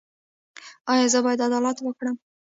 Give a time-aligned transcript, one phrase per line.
[0.91, 2.15] ایا زه باید عدالت وکړم؟